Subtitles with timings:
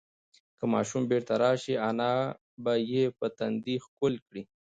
[0.57, 2.13] که ماشوم بیرته راشي، انا
[2.63, 4.43] به یې په تندي ښکل کړي.